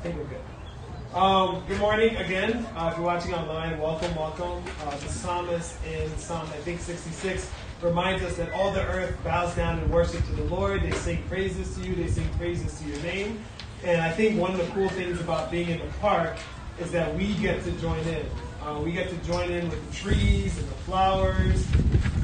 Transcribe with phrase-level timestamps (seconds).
[0.00, 1.14] I think we're good.
[1.14, 2.64] Um, good morning again.
[2.74, 4.64] Uh, if you're watching online, welcome, welcome.
[4.82, 7.50] Uh, the psalmist in Psalm, I think 66,
[7.82, 10.80] reminds us that all the earth bows down in worship to the Lord.
[10.80, 11.94] They sing praises to you.
[11.94, 13.44] They sing praises to your name.
[13.84, 16.38] And I think one of the cool things about being in the park
[16.78, 18.24] is that we get to join in.
[18.62, 21.66] Uh, we get to join in with the trees and the flowers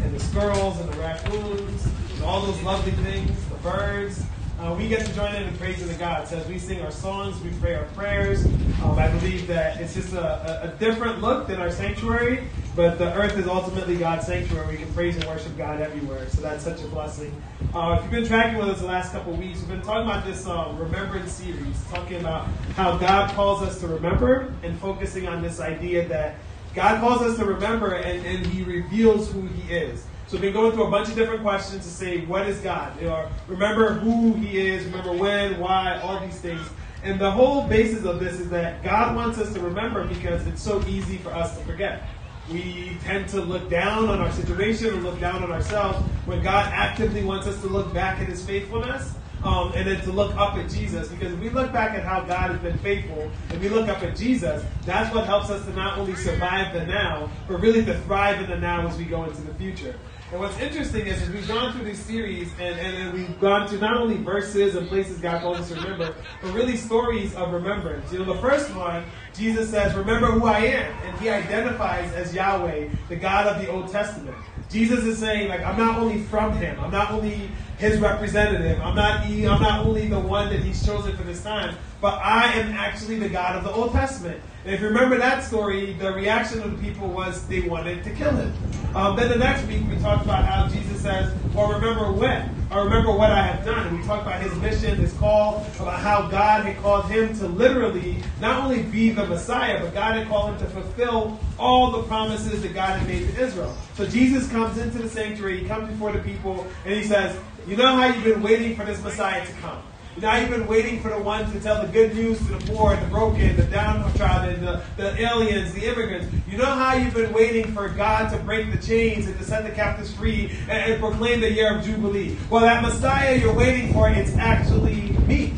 [0.03, 4.25] and the squirrels and the raccoons and all those lovely things, the birds.
[4.59, 6.27] Uh, we get to join in in praising the God.
[6.27, 8.47] So as we sing our songs, we pray our prayers.
[8.83, 12.99] Um, I believe that it's just a, a, a, different look than our sanctuary, but
[12.99, 14.67] the earth is ultimately God's sanctuary.
[14.67, 16.27] We can praise and worship God everywhere.
[16.31, 17.35] So that's such a blessing.
[17.75, 20.25] Uh, if you've been tracking with us the last couple weeks, we've been talking about
[20.25, 25.43] this um, remembrance series, talking about how God calls us to remember and focusing on
[25.43, 26.37] this idea that
[26.75, 30.07] God calls us to remember and, and He reveals who He is.
[30.29, 33.01] So we've going through a bunch of different questions to say, what is God?
[33.01, 36.67] You know, remember who He is, remember when, why, all these things.
[37.05, 40.61] And the whole basis of this is that God wants us to remember because it's
[40.61, 42.09] so easy for us to forget.
[42.51, 46.73] We tend to look down on our situation and look down on ourselves when God
[46.73, 50.57] actively wants us to look back at His faithfulness um, and then to look up
[50.57, 51.07] at Jesus.
[51.07, 54.03] Because if we look back at how God has been faithful and we look up
[54.03, 57.97] at Jesus, that's what helps us to not only survive the now, but really to
[58.01, 59.95] thrive in the now as we go into the future.
[60.33, 63.69] And what's interesting is, is we've gone through this series and, and, and, we've gone
[63.69, 67.53] to not only verses and places God calls us to remember, but really stories of
[67.53, 68.13] remembrance.
[68.13, 69.05] You know, the first one,
[69.35, 70.93] Jesus says, Remember who I am.
[71.05, 74.37] And he identifies as Yahweh, the God of the Old Testament.
[74.69, 78.95] Jesus is saying, like, I'm not only from him, I'm not only his representative, I'm
[78.95, 82.73] not, I'm not only the one that he's chosen for this time, but I am
[82.73, 84.41] actually the God of the Old Testament.
[84.65, 88.11] And if you remember that story, the reaction of the people was they wanted to
[88.11, 88.53] kill him.
[88.95, 92.85] Um, then the next week we talked about how Jesus says, "Well, remember when, or
[92.85, 96.29] remember what I have done." And we talked about his mission, his call, about how
[96.29, 100.53] God had called him to literally not only be the Messiah, but God had called
[100.53, 103.77] him to fulfill all the promises that God had made to Israel.
[103.95, 107.77] So Jesus comes into the sanctuary, he comes before the people, and he says, "You
[107.77, 109.83] know how you've been waiting for this Messiah to come."
[110.19, 112.97] Now you've been waiting for the one to tell the good news to the poor,
[112.97, 116.35] the broken, the downtrodden, the, the aliens, the immigrants.
[116.49, 119.65] You know how you've been waiting for God to break the chains and to set
[119.65, 122.39] the captives free and, and proclaim the year of Jubilee.
[122.49, 125.53] Well, that Messiah you're waiting for, it's actually me.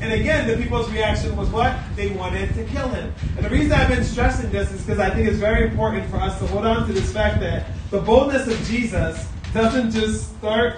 [0.00, 1.76] And again, the people's reaction was what?
[1.96, 3.12] They wanted to kill him.
[3.36, 6.18] And the reason I've been stressing this is because I think it's very important for
[6.18, 10.76] us to hold on to this fact that the boldness of Jesus doesn't just start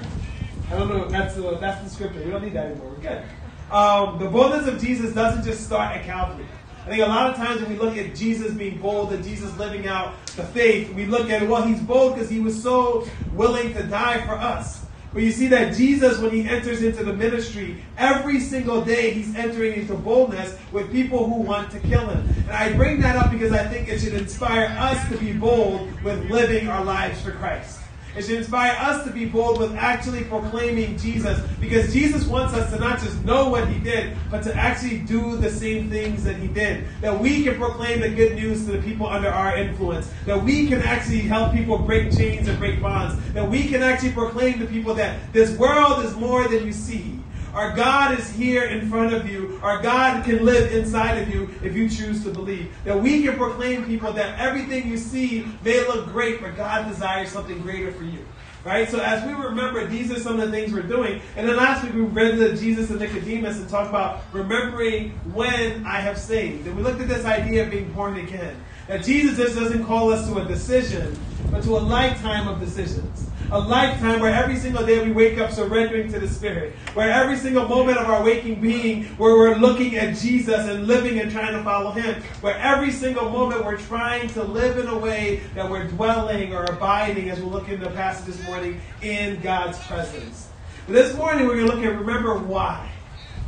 [0.71, 1.09] I don't know.
[1.09, 2.23] That's the, that's the scripture.
[2.23, 2.91] We don't need that anymore.
[2.91, 3.23] We're good.
[3.71, 6.47] Um, the boldness of Jesus doesn't just start at Calvary.
[6.85, 9.57] I think a lot of times when we look at Jesus being bold and Jesus
[9.59, 13.73] living out the faith, we look at, well, he's bold because he was so willing
[13.75, 14.87] to die for us.
[15.13, 19.35] But you see that Jesus, when he enters into the ministry, every single day he's
[19.37, 22.27] entering into boldness with people who want to kill him.
[22.47, 25.91] And I bring that up because I think it should inspire us to be bold
[26.03, 27.81] with living our lives for Christ.
[28.17, 32.71] It should inspire us to be bold with actually proclaiming Jesus because Jesus wants us
[32.73, 36.37] to not just know what he did, but to actually do the same things that
[36.37, 36.87] he did.
[37.01, 40.11] That we can proclaim the good news to the people under our influence.
[40.27, 43.21] That we can actually help people break chains and break bonds.
[43.33, 47.18] That we can actually proclaim to people that this world is more than you see.
[47.59, 49.59] Our God is here in front of you.
[49.65, 52.73] Our God can live inside of you if you choose to believe.
[52.85, 57.33] That we can proclaim people that everything you see may look great, but God desires
[57.33, 58.25] something greater for you.
[58.65, 58.89] Right?
[58.89, 61.21] So as we remember, these are some of the things we're doing.
[61.35, 65.85] And then last week we read the Jesus and Nicodemus and talked about remembering when
[65.85, 66.65] I have saved.
[66.69, 68.55] And we looked at this idea of being born again.
[68.87, 71.19] That Jesus just doesn't call us to a decision,
[71.51, 75.51] but to a lifetime of decisions a lifetime where every single day we wake up
[75.51, 79.97] surrendering to the Spirit, where every single moment of our waking being, where we're looking
[79.97, 84.29] at Jesus and living and trying to follow Him, where every single moment we're trying
[84.31, 87.91] to live in a way that we're dwelling or abiding, as we'll look in the
[87.91, 90.49] passage this morning, in God's presence.
[90.87, 92.91] But this morning we're going to look at remember why.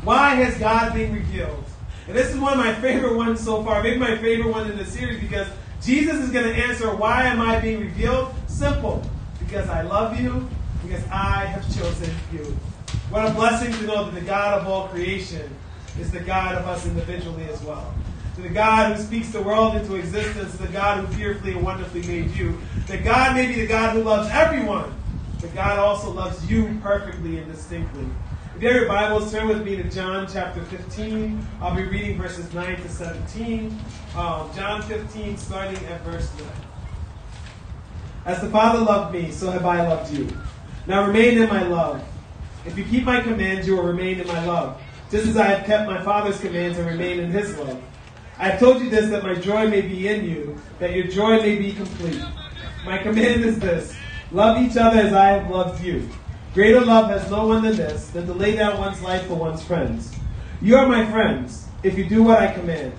[0.03, 1.65] Why has God been revealed?
[2.09, 4.79] And this is one of my favorite ones so far, maybe my favorite one in
[4.79, 5.47] the series because
[5.83, 8.35] Jesus is going to answer why am I being revealed?
[8.47, 9.05] Simple
[9.51, 10.49] because I love you,
[10.81, 12.45] because I have chosen you.
[13.11, 15.53] What a blessing to know that the God of all creation
[15.99, 17.93] is the God of us individually as well.
[18.37, 22.03] To the God who speaks the world into existence, the God who fearfully and wonderfully
[22.03, 22.57] made you.
[22.87, 24.95] That God may be the God who loves everyone,
[25.41, 28.07] but God also loves you perfectly and distinctly.
[28.55, 31.45] If you have your Bibles, turn with me to John chapter 15.
[31.61, 33.77] I'll be reading verses 9 to 17.
[34.17, 36.70] Um, John 15, starting at verse 9.
[38.27, 40.29] As the Father loved me, so have I loved you.
[40.87, 42.05] Now remain in my love.
[42.67, 44.81] If you keep my commands, you will remain in my love,
[45.11, 47.83] just as I have kept my Father's commands and remain in his love.
[48.39, 51.41] I have told you this that my joy may be in you, that your joy
[51.41, 52.23] may be complete.
[52.85, 53.95] My command is this
[54.33, 56.09] love each other as I have loved you.
[56.53, 59.63] Greater love has no one than this, than to lay down one's life for one's
[59.63, 60.15] friends.
[60.61, 62.93] You are my friends, if you do what I command.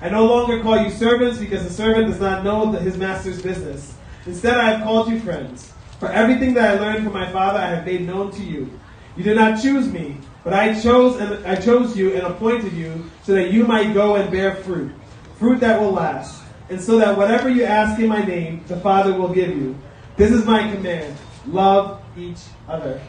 [0.00, 3.94] I no longer call you servants because a servant does not know his master's business.
[4.26, 5.72] Instead, I have called you friends.
[5.98, 8.70] For everything that I learned from my Father, I have made known to you.
[9.16, 13.04] You did not choose me, but I chose and I chose you and appointed you
[13.22, 14.92] so that you might go and bear fruit,
[15.38, 19.12] fruit that will last, and so that whatever you ask in my name, the Father
[19.12, 19.76] will give you.
[20.16, 23.00] This is my command: love each other.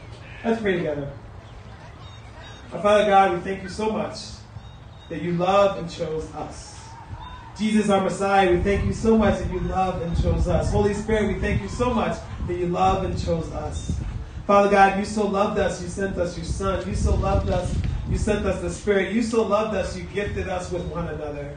[0.44, 1.12] Let's pray together.
[2.74, 4.18] Our Father God, we thank you so much
[5.10, 6.81] that you love and chose us.
[7.62, 10.72] Jesus, our Messiah, we thank you so much that you love and chose us.
[10.72, 12.18] Holy Spirit, we thank you so much
[12.48, 14.00] that you love and chose us.
[14.48, 16.90] Father God, you so loved us, you sent us your Son.
[16.90, 17.78] You so loved us,
[18.10, 19.14] you sent us the Spirit.
[19.14, 21.56] You so loved us, you gifted us with one another.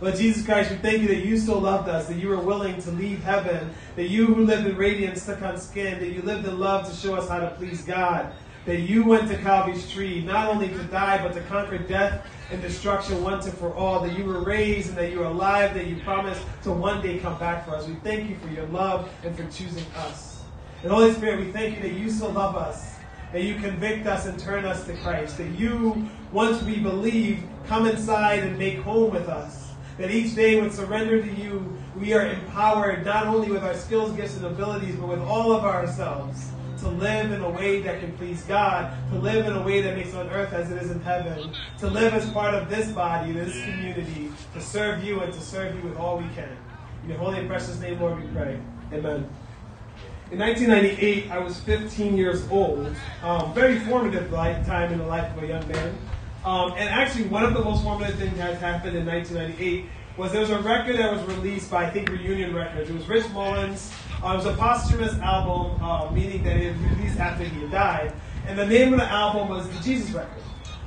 [0.00, 2.80] Lord Jesus Christ, we thank you that you so loved us, that you were willing
[2.82, 6.46] to leave heaven, that you who lived in radiance took on skin, that you lived
[6.46, 8.32] in love to show us how to please God,
[8.66, 12.60] that you went to Calvary's tree not only to die, but to conquer death and
[12.60, 15.86] destruction once and for all, that you were raised and that you are alive, that
[15.86, 17.86] you promised to one day come back for us.
[17.86, 20.42] We thank you for your love and for choosing us.
[20.82, 22.96] And Holy Spirit, we thank you that you so love us,
[23.32, 27.86] that you convict us and turn us to Christ, that you, once we believe, come
[27.86, 29.72] inside and make home with us.
[29.98, 34.12] That each day when surrender to you, we are empowered not only with our skills,
[34.12, 38.12] gifts, and abilities, but with all of ourselves to live in a way that can
[38.16, 41.00] please God, to live in a way that makes on earth as it is in
[41.00, 45.40] heaven, to live as part of this body, this community, to serve you and to
[45.40, 46.56] serve you with all we can.
[47.02, 48.58] In your holy and precious name, Lord, we pray.
[48.92, 49.28] Amen.
[50.30, 52.94] In 1998, I was 15 years old.
[53.22, 55.98] Um, very formative time in the life of a young man.
[56.44, 59.86] Um, and actually, one of the most formative things that happened in 1998
[60.20, 62.90] was there was a record that was released by, I think, Reunion Records.
[62.90, 63.90] It was Rich Mullins
[64.22, 67.70] uh, it was a posthumous album, uh, meaning that it was released after he had
[67.70, 68.12] died.
[68.46, 70.42] And the name of the album was The Jesus Record.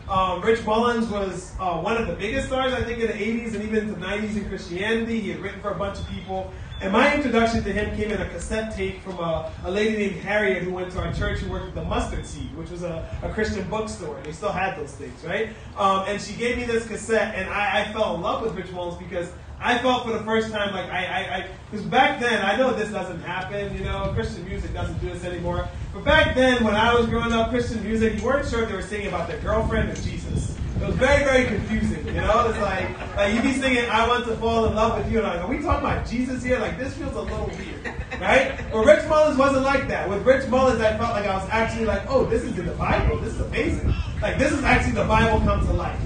[0.07, 3.55] Um, Rich Mullins was uh, one of the biggest stars, I think, in the 80s
[3.55, 5.19] and even the 90s in Christianity.
[5.19, 6.53] He had written for a bunch of people.
[6.83, 10.17] And my introduction to him came in a cassette tape from a, a lady named
[10.17, 13.09] Harriet who went to our church who worked at the Mustard Seed, which was a,
[13.23, 14.19] a Christian bookstore.
[14.25, 15.51] They still had those things, right?
[15.77, 18.69] Um, and she gave me this cassette, and I, I fell in love with Rich
[18.73, 19.31] Mullins because
[19.61, 23.21] I felt for the first time like I, because back then I know this doesn't
[23.21, 25.69] happen, you know, Christian music doesn't do this anymore.
[25.93, 28.75] But back then, when I was growing up, Christian music, you weren't sure if they
[28.75, 30.57] were singing about their girlfriend or Jesus.
[30.83, 32.49] It was very, very confusing, you know.
[32.49, 35.27] It's like, like you'd be singing "I Want to Fall in Love with You," and
[35.27, 36.59] I'm like, are we talking about Jesus here?
[36.59, 37.85] Like this feels a little weird,
[38.19, 38.59] right?
[38.69, 40.09] But Rich Mullins wasn't like that.
[40.09, 42.73] With Rich Mullins, I felt like I was actually like, oh, this is in the
[42.73, 43.17] Bible.
[43.19, 43.93] This is amazing.
[44.21, 45.97] Like this is actually the Bible come to life.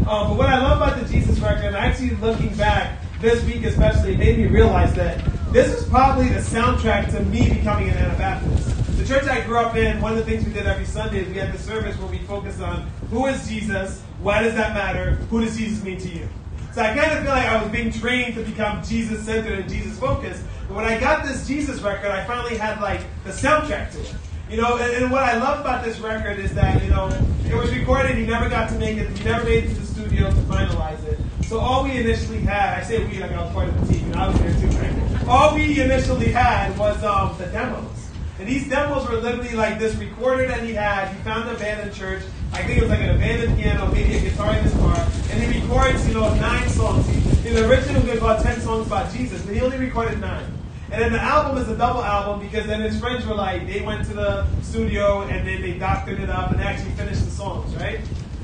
[0.00, 3.64] Um, but what I love about the Jesus record, and actually looking back, this week
[3.64, 7.96] especially it made me realize that this is probably the soundtrack to me becoming an
[7.96, 8.98] Anabaptist.
[8.98, 11.28] The church I grew up in, one of the things we did every Sunday is
[11.28, 15.16] we had the service where we focused on who is Jesus, why does that matter,
[15.30, 16.28] who does Jesus mean to you.
[16.72, 19.68] So I kind of feel like I was being trained to become Jesus centered and
[19.68, 20.42] Jesus focused.
[20.68, 24.14] But when I got this Jesus record, I finally had like the soundtrack to it.
[24.50, 27.08] You know, and, and, what I love about this record is that, you know,
[27.46, 29.86] it was recorded, he never got to make it, he never made it to the
[29.86, 31.18] studio to finalize it.
[31.46, 34.04] So all we initially had, I say we like I was part of the team,
[34.12, 35.28] and I was there too, right?
[35.28, 37.95] All we initially had was um, the demos.
[38.38, 41.08] And these demos were literally like this recorder that he had.
[41.08, 42.22] He found an abandoned church.
[42.52, 44.96] I think it was like an abandoned piano, maybe a guitar in his car.
[45.30, 47.06] And he records, you know, nine songs.
[47.08, 50.44] He, the original was about 10 songs about Jesus, but he only recorded nine.
[50.90, 53.80] And then the album is a double album because then his friends were like, they
[53.80, 57.74] went to the studio and then they doctored it up and actually finished the songs,
[57.76, 58.00] right?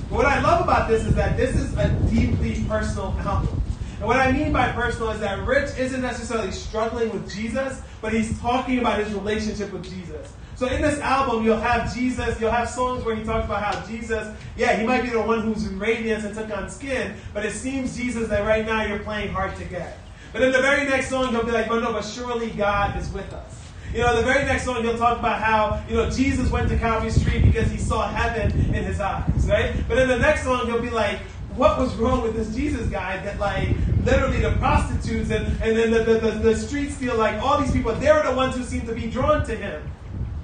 [0.09, 3.62] But what I love about this is that this is a deeply personal album.
[4.03, 8.13] And what I mean by personal is that Rich isn't necessarily struggling with Jesus, but
[8.13, 10.33] he's talking about his relationship with Jesus.
[10.57, 13.87] So in this album, you'll have Jesus, you'll have songs where he talks about how
[13.87, 17.47] Jesus, yeah, he might be the one who's in radiance and took on skin, but
[17.47, 20.01] it seems, Jesus, that right now you're playing hard to get.
[20.33, 23.09] But in the very next song, he'll be like, but no, but surely God is
[23.13, 23.71] with us.
[23.95, 26.77] You know, the very next song he'll talk about how, you know, Jesus went to
[26.77, 29.73] Calvary's tree because he saw heaven in his eyes, right?
[29.87, 31.21] But in the next song he'll be like,
[31.55, 33.69] what was wrong with this Jesus guy that like
[34.05, 37.73] literally the prostitutes and, and then the, the, the, the street steal, like all these
[37.73, 39.83] people, they're the ones who seem to be drawn to him.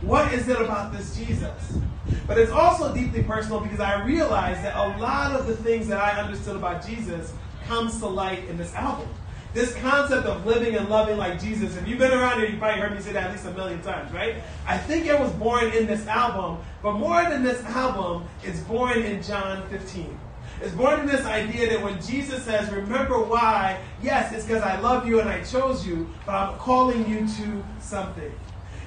[0.02, 1.78] What is it about this Jesus?
[2.26, 5.98] But it's also deeply personal because I realize that a lot of the things that
[5.98, 7.32] I understood about Jesus
[7.66, 9.08] comes to light in this album.
[9.54, 12.94] this concept of living and loving like Jesus, if you've been around here—you've probably heard
[12.94, 14.36] me say that at least a million times, right?
[14.66, 18.98] I think it was born in this album, but more than this album, it's born
[18.98, 20.18] in John 15.
[20.60, 24.80] It's born in this idea that when Jesus says, Remember why, yes, it's because I
[24.80, 28.32] love you and I chose you, but I'm calling you to something.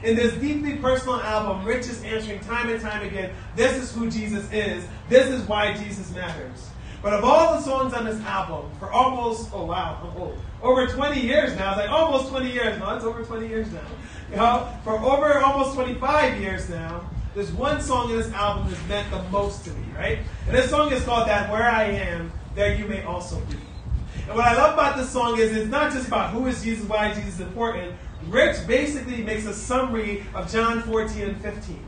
[0.03, 4.09] In this deeply personal album, Rich is answering time and time again, This is who
[4.09, 4.85] Jesus is.
[5.07, 6.69] This is why Jesus matters.
[7.01, 11.19] But of all the songs on this album, for almost, oh wow, old, over 20
[11.19, 13.79] years now, it's like almost 20 years, no, it's over 20 years now.
[14.29, 18.87] You know, for over almost 25 years now, there's one song in this album that's
[18.87, 20.19] meant the most to me, right?
[20.47, 23.57] And this song is called That Where I Am, There You May Also Be.
[24.27, 26.87] And what I love about this song is it's not just about who is Jesus,
[26.87, 27.93] why Jesus is important.
[28.27, 31.79] Rich basically makes a summary of John 14 and 15.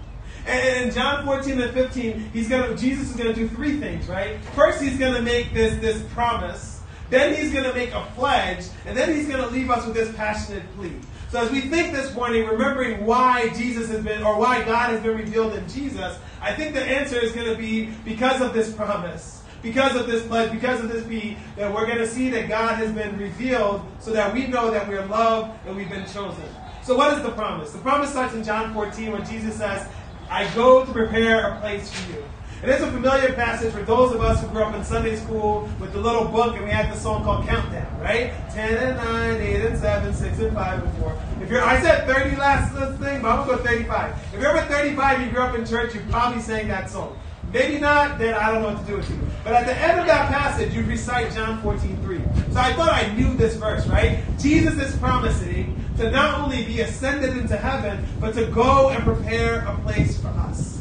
[0.45, 4.43] And in John 14 and 15, he's gonna Jesus is gonna do three things, right?
[4.55, 6.81] First, he's gonna make this this promise.
[7.09, 10.63] Then he's gonna make a pledge, and then he's gonna leave us with this passionate
[10.75, 10.93] plea.
[11.33, 15.01] So as we think this morning, remembering why Jesus has been, or why God has
[15.01, 18.71] been revealed in Jesus, I think the answer is going to be because of this
[18.71, 22.49] promise, because of this pledge, because of this plea, that we're going to see that
[22.49, 26.45] God has been revealed so that we know that we're loved and we've been chosen.
[26.83, 27.71] So what is the promise?
[27.71, 29.87] The promise starts in John 14 when Jesus says,
[30.29, 32.23] I go to prepare a place for you.
[32.63, 35.69] And it's a familiar passage for those of us who grew up in Sunday school
[35.81, 38.31] with the little book and we had the song called Countdown, right?
[38.51, 41.21] 10 and 9, 8 and 7, 6 and 5 and 4.
[41.41, 44.15] If you're, I said 30 last thing, but I'm going to go 35.
[44.33, 47.19] If you're over 35 you grew up in church, you probably sang that song.
[47.51, 49.19] Maybe not, then I don't know what to do with you.
[49.43, 52.21] But at the end of that passage, you recite John 14, 3.
[52.53, 54.23] So I thought I knew this verse, right?
[54.39, 59.65] Jesus is promising to not only be ascended into heaven, but to go and prepare
[59.65, 60.72] a place for us.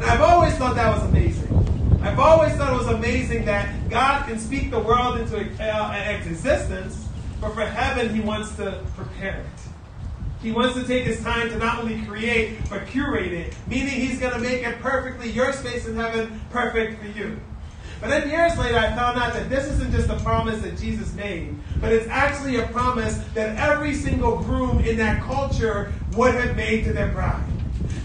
[0.00, 2.00] I've always thought that was amazing.
[2.02, 7.06] I've always thought it was amazing that God can speak the world into uh, existence,
[7.40, 9.70] but for heaven, He wants to prepare it.
[10.42, 14.18] He wants to take his time to not only create, but curate it, meaning he's
[14.18, 17.38] going to make it perfectly, your space in heaven, perfect for you.
[18.00, 21.12] But then years later, I found out that this isn't just a promise that Jesus
[21.12, 26.56] made, but it's actually a promise that every single groom in that culture would have
[26.56, 27.49] made to their bride.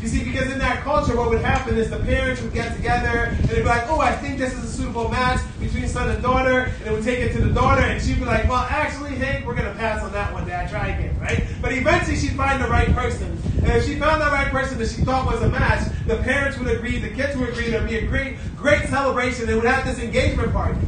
[0.05, 3.35] You see, because in that culture, what would happen is the parents would get together
[3.41, 6.21] and they'd be like, oh, I think this is a suitable match between son and
[6.21, 6.65] daughter.
[6.65, 9.47] And they would take it to the daughter and she'd be like, well, actually, Hank,
[9.47, 10.69] we're going to pass on that one, Dad.
[10.69, 11.47] Try again, right?
[11.59, 13.35] But eventually she'd find the right person.
[13.57, 16.59] And if she found the right person that she thought was a match, the parents
[16.59, 19.47] would agree, the kids would agree, there'd be a great, great celebration.
[19.47, 20.79] They would have this engagement party.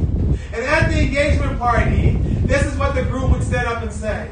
[0.52, 2.12] And at the engagement party,
[2.46, 4.30] this is what the groom would stand up and say.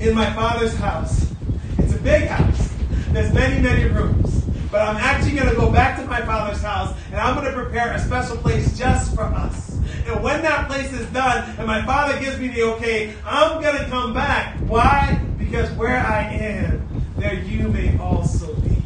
[0.00, 1.30] In my father's house.
[1.76, 2.77] It's a big house.
[3.12, 4.44] There's many, many rooms.
[4.70, 7.54] But I'm actually going to go back to my father's house and I'm going to
[7.54, 9.78] prepare a special place just for us.
[10.06, 13.78] And when that place is done and my father gives me the okay, I'm going
[13.78, 14.56] to come back.
[14.60, 15.20] Why?
[15.38, 16.86] Because where I am,
[17.16, 18.76] there you may also be.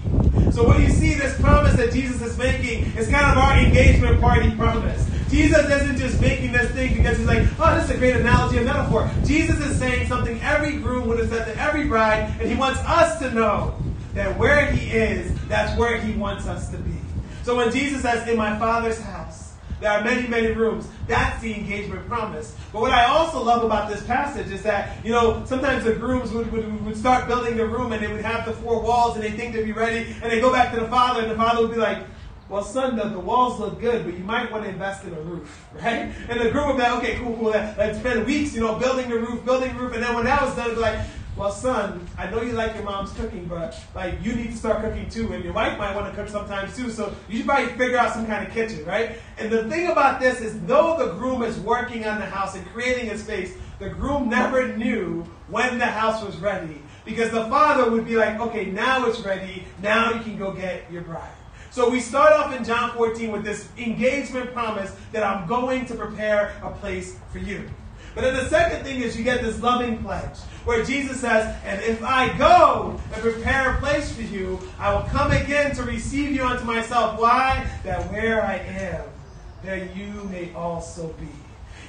[0.53, 4.21] So when you see this promise that Jesus is making, it's kind of our engagement
[4.21, 5.09] party promise.
[5.31, 8.59] Jesus isn't just making this thing because he's like, oh, this is a great analogy,
[8.59, 9.11] and metaphor.
[9.25, 12.79] Jesus is saying something every groom would have said to every bride, and he wants
[12.81, 13.75] us to know
[14.15, 16.95] that where he is, that's where he wants us to be.
[17.43, 21.53] So when Jesus says, In my Father's house, there are many, many rooms, that's the
[21.53, 22.57] engagement promise.
[22.73, 26.31] But what I also love about this passage is that, you know, sometimes the grooms
[26.31, 29.25] would, would, would start building the room and they would have the four walls and
[29.25, 31.63] they think they'd be ready, and they go back to the father, and the father
[31.63, 31.99] would be like,
[32.49, 35.21] well, son, the, the walls look good, but you might want to invest in a
[35.21, 36.13] roof, right?
[36.29, 37.51] And the group would be like, okay, cool, cool.
[37.51, 40.43] Let's spend weeks, you know, building the roof, building the roof, and then when that
[40.43, 41.01] was done, it'd be like,
[41.37, 44.83] well, son, I know you like your mom's cooking, but like you need to start
[44.83, 46.91] cooking too, and your wife might want to cook sometimes too.
[46.91, 49.19] So you should probably figure out some kind of kitchen, right?
[49.39, 52.67] And the thing about this is, though the groom is working on the house and
[52.67, 57.91] creating a space, the groom never knew when the house was ready because the father
[57.91, 59.65] would be like, okay, now it's ready.
[59.83, 61.33] Now you can go get your bride.
[61.71, 65.95] So we start off in John 14 with this engagement promise that I'm going to
[65.95, 67.69] prepare a place for you.
[68.15, 71.81] But then the second thing is you get this loving pledge where Jesus says, And
[71.83, 76.33] if I go and prepare a place for you, I will come again to receive
[76.33, 77.19] you unto myself.
[77.19, 77.67] Why?
[77.85, 79.05] That where I am,
[79.63, 81.29] there you may also be.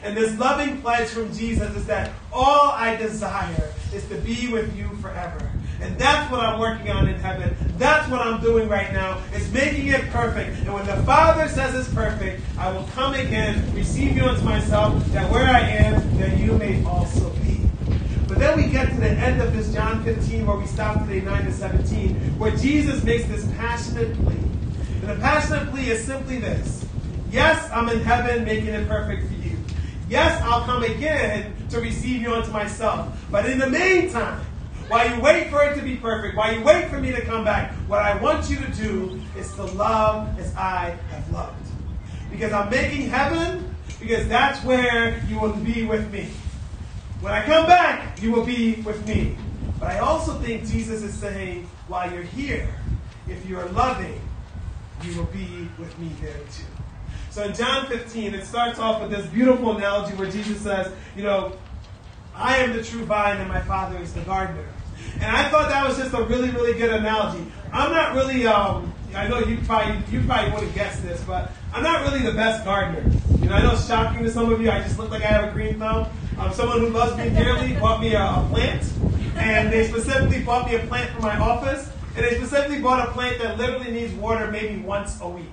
[0.01, 4.75] And this loving pledge from Jesus is that all I desire is to be with
[4.75, 5.49] you forever.
[5.83, 7.55] And that's what I'm working on in heaven.
[7.77, 10.57] That's what I'm doing right now, is making it perfect.
[10.59, 15.05] And when the Father says it's perfect, I will come again, receive you unto myself,
[15.07, 17.59] that where I am, that you may also be.
[18.29, 21.19] But then we get to the end of this John 15, where we stop today,
[21.19, 24.35] 9 to 17, where Jesus makes this passionate plea.
[24.35, 26.85] And the passionate plea is simply this
[27.29, 29.57] Yes, I'm in heaven making it perfect for you.
[30.07, 33.19] Yes, I'll come again to receive you unto myself.
[33.29, 34.39] But in the meantime,
[34.87, 37.43] while you wait for it to be perfect, while you wait for me to come
[37.43, 41.55] back, what I want you to do is to love as I have loved.
[42.29, 46.29] Because I'm making heaven, because that's where you will be with me.
[47.21, 49.37] When I come back, you will be with me.
[49.79, 52.67] But I also think Jesus is saying, while you're here,
[53.27, 54.19] if you're loving,
[55.03, 56.63] you will be with me there too.
[57.29, 61.23] So in John 15, it starts off with this beautiful analogy where Jesus says, you
[61.23, 61.53] know,
[62.35, 64.67] I am the true vine and my father is the gardener.
[65.15, 67.45] And I thought that was just a really, really good analogy.
[67.71, 71.51] I'm not really, um, I know you probably, you probably would have guessed this, but
[71.73, 73.03] I'm not really the best gardener.
[73.39, 74.69] You know, I know it's shocking to some of you.
[74.69, 76.07] I just look like I have a green thumb.
[76.37, 78.83] Um, someone who loves me dearly bought me a, a plant,
[79.35, 83.11] and they specifically bought me a plant for my office, and they specifically bought a
[83.11, 85.45] plant that literally needs water maybe once a week.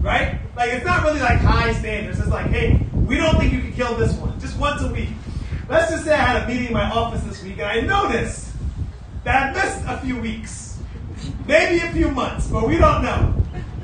[0.00, 0.38] Right?
[0.56, 2.18] Like, it's not really like high standards.
[2.18, 4.38] It's like, hey, we don't think you can kill this one.
[4.40, 5.10] Just once a week.
[5.68, 8.41] Let's just say I had a meeting in my office this week, and I noticed
[9.24, 10.78] that missed a few weeks,
[11.46, 13.34] maybe a few months, but we don't know.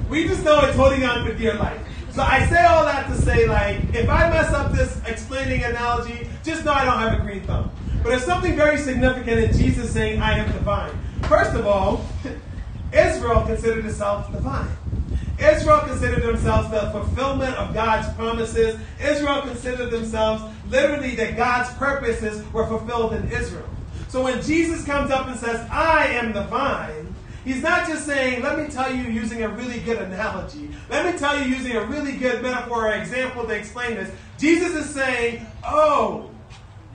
[0.08, 1.80] We just know it's holding on for dear life.
[2.12, 6.28] So I say all that to say, like, if I mess up this explaining analogy,
[6.42, 7.70] just know I don't have a green thumb.
[8.02, 10.92] But there's something very significant in Jesus saying, I am the vine.
[11.24, 12.04] First of all,
[12.92, 14.68] Israel considered itself the vine.
[15.38, 18.80] Israel considered themselves the fulfillment of God's promises.
[19.00, 23.68] Israel considered themselves literally that God's purposes were fulfilled in Israel.
[24.08, 28.42] So when Jesus comes up and says, I am the vine, he's not just saying,
[28.42, 30.70] let me tell you using a really good analogy.
[30.88, 34.10] Let me tell you using a really good metaphor or example to explain this.
[34.38, 36.30] Jesus is saying, oh,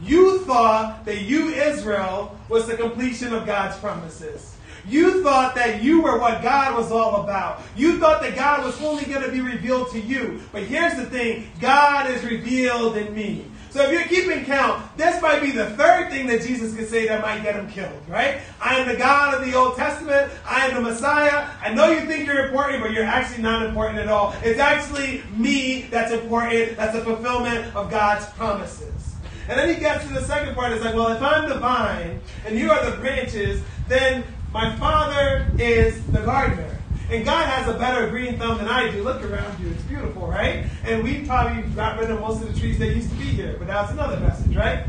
[0.02, 4.56] you thought that you, Israel, was the completion of God's promises.
[4.86, 7.62] You thought that you were what God was all about.
[7.76, 10.42] You thought that God was only going to be revealed to you.
[10.52, 13.46] But here's the thing God is revealed in me.
[13.74, 17.08] So if you're keeping count, this might be the third thing that Jesus could say
[17.08, 18.40] that might get him killed, right?
[18.62, 20.32] I am the God of the Old Testament.
[20.46, 21.50] I am the Messiah.
[21.60, 24.36] I know you think you're important, but you're actually not important at all.
[24.44, 26.78] It's actually me that's important.
[26.78, 29.16] That's a fulfillment of God's promises.
[29.50, 30.72] And then he gets to the second part.
[30.72, 35.52] It's like, well, if I'm the vine and you are the branches, then my father
[35.58, 36.73] is the gardener.
[37.10, 39.04] And God has a better green thumb than I do.
[39.04, 39.70] Look around you.
[39.72, 40.66] It's beautiful, right?
[40.86, 43.56] And we probably got rid of most of the trees that used to be here,
[43.60, 44.86] but that's another message, right?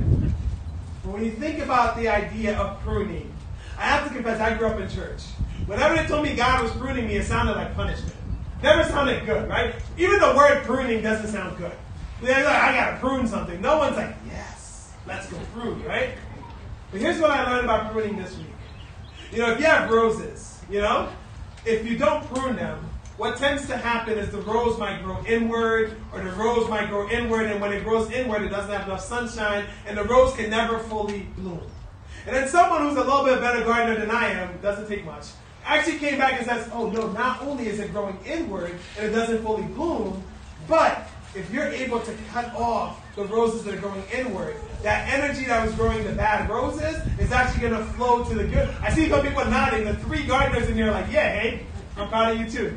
[1.02, 3.32] But when you think about the idea of pruning,
[3.78, 5.22] I have to confess, I grew up in church.
[5.66, 8.14] Whenever they told me God was pruning me, it sounded like punishment.
[8.62, 9.74] Never sounded good, right?
[9.98, 11.72] Even the word pruning doesn't sound good.
[12.22, 13.60] They're like, I gotta prune something.
[13.60, 16.10] No one's like, yes, let's go prune, right?
[16.90, 18.46] But here's what I learned about pruning this week.
[19.32, 21.08] You know, if you have roses, you know,
[21.64, 22.78] if you don't prune them,
[23.16, 27.08] what tends to happen is the rose might grow inward, or the rose might grow
[27.08, 30.50] inward, and when it grows inward, it doesn't have enough sunshine, and the rose can
[30.50, 31.62] never fully bloom.
[32.26, 35.26] And then someone who's a little bit better gardener than I am, doesn't take much,
[35.64, 39.10] actually came back and says, oh no, not only is it growing inward and it
[39.10, 40.22] doesn't fully bloom,
[40.66, 45.44] but if you're able to cut off the roses that are growing inward, that energy
[45.46, 48.68] that was growing the bad roses is actually going to flow to the good.
[48.80, 49.84] I see some people nodding.
[49.84, 52.76] The three gardeners in here are like, yeah, hey, I'm proud of you too.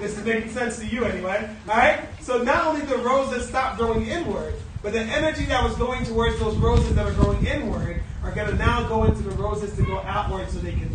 [0.00, 1.48] This is making sense to you anyway.
[1.68, 2.00] All right?
[2.20, 6.38] So not only the roses stop growing inward, but the energy that was going towards
[6.38, 9.82] those roses that are growing inward are going to now go into the roses to
[9.82, 10.92] go outward so they can.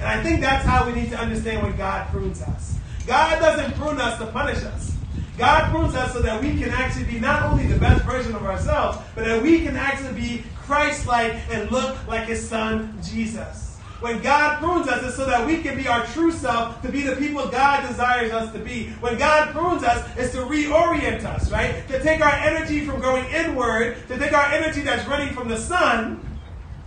[0.00, 2.78] And I think that's how we need to understand when God prunes us.
[3.06, 4.93] God doesn't prune us to punish us.
[5.36, 8.44] God prunes us so that we can actually be not only the best version of
[8.44, 13.78] ourselves, but that we can actually be Christ like and look like his son, Jesus.
[14.00, 17.02] When God prunes us, it's so that we can be our true self, to be
[17.02, 18.88] the people God desires us to be.
[19.00, 21.86] When God prunes us, it's to reorient us, right?
[21.88, 25.56] To take our energy from going inward, to take our energy that's running from the
[25.56, 26.20] sun,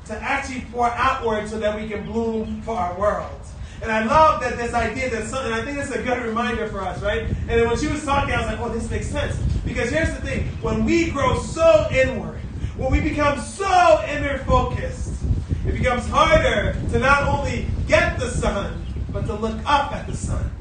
[0.05, 3.46] to actually pour outward so that we can bloom for our world.
[3.81, 6.81] And I love that this idea that something, I think it's a good reminder for
[6.81, 7.23] us, right?
[7.23, 9.35] And then when she was talking, I was like, oh, this makes sense.
[9.65, 12.39] Because here's the thing when we grow so inward,
[12.77, 15.13] when we become so inner focused,
[15.65, 20.15] it becomes harder to not only get the sun, but to look up at the
[20.15, 20.51] sun.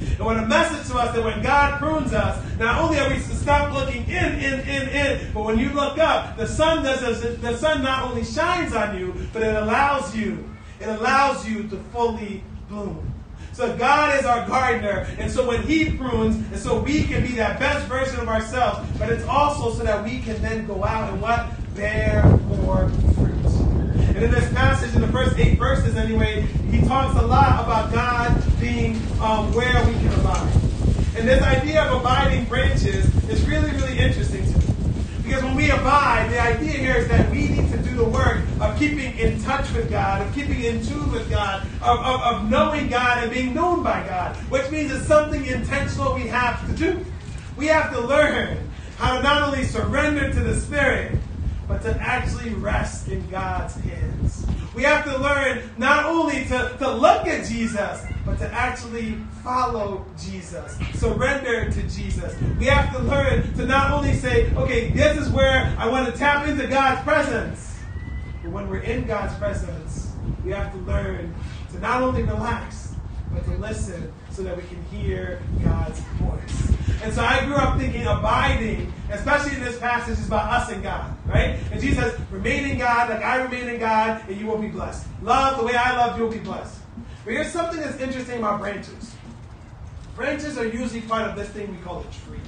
[0.00, 3.16] And what a message to us that when God prunes us, not only are we
[3.16, 7.20] to stop looking in, in, in, in, but when you look up, the sun does
[7.20, 10.48] the sun not only shines on you, but it allows you,
[10.80, 13.14] it allows you to fully bloom.
[13.52, 17.32] So God is our gardener, and so when He prunes, and so we can be
[17.32, 21.12] that best version of ourselves, but it's also so that we can then go out
[21.12, 21.50] and what?
[21.74, 23.34] Bear more fruit.
[24.14, 27.92] And in this passage, in the first eight verses anyway, he talks a lot about
[27.92, 30.52] God being um, where we can abide.
[31.16, 34.64] And this idea of abiding branches is really, really interesting to me.
[35.24, 38.78] Because when we abide, the idea here is that we need to the work of
[38.78, 42.88] keeping in touch with God, of keeping in tune with God, of, of, of knowing
[42.88, 47.04] God and being known by God, which means it's something intentional we have to do.
[47.56, 51.18] We have to learn how to not only surrender to the Spirit,
[51.66, 54.46] but to actually rest in God's hands.
[54.76, 60.06] We have to learn not only to, to look at Jesus, but to actually follow
[60.16, 62.34] Jesus, surrender to Jesus.
[62.60, 66.12] We have to learn to not only say, okay, this is where I want to
[66.12, 67.67] tap into God's presence,
[68.48, 70.10] but when we're in God's presence,
[70.42, 71.34] we have to learn
[71.72, 72.94] to not only relax,
[73.30, 76.72] but to listen so that we can hear God's voice.
[77.02, 80.82] And so I grew up thinking abiding, especially in this passage, is about us and
[80.82, 81.58] God, right?
[81.70, 84.68] And Jesus says, remain in God like I remain in God, and you will be
[84.68, 85.06] blessed.
[85.20, 86.80] Love the way I love, you will be blessed.
[87.26, 89.14] But here's something that's interesting about branches.
[90.16, 92.40] Branches are usually part of this thing we call a tree.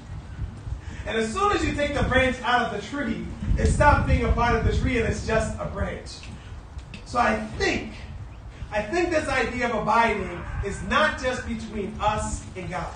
[1.06, 3.26] And as soon as you take the branch out of the tree,
[3.58, 6.10] it stops being a part of the tree and it's just a branch.
[7.06, 7.92] So I think,
[8.70, 12.92] I think this idea of abiding is not just between us and God.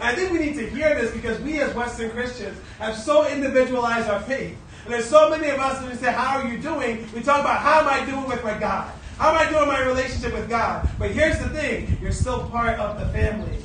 [0.00, 4.08] I think we need to hear this because we as Western Christians have so individualized
[4.08, 4.56] our faith.
[4.84, 7.06] And there's so many of us we say, How are you doing?
[7.14, 8.92] We talk about how am I doing with my God?
[9.18, 10.88] How am I doing my relationship with God?
[10.98, 13.58] But here's the thing you're still part of the family,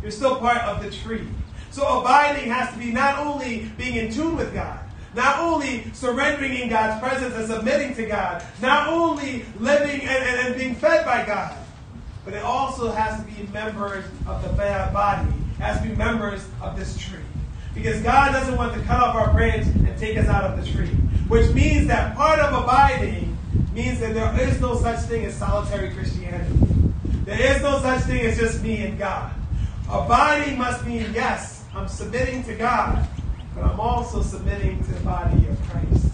[0.00, 1.26] you're still part of the tree.
[1.72, 4.78] So abiding has to be not only being in tune with God,
[5.14, 10.48] not only surrendering in God's presence and submitting to God, not only living and, and,
[10.48, 11.56] and being fed by God,
[12.24, 16.78] but it also has to be members of the body, has to be members of
[16.78, 17.18] this tree.
[17.74, 20.70] Because God doesn't want to cut off our branch and take us out of the
[20.70, 20.88] tree.
[21.28, 23.36] Which means that part of abiding
[23.72, 26.54] means that there is no such thing as solitary Christianity.
[27.24, 29.32] There is no such thing as just me and God.
[29.88, 33.08] Abiding must mean, yes, I'm submitting to God,
[33.54, 36.06] but I'm also submitting to the body of Christ.